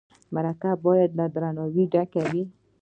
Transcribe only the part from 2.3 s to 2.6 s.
وي.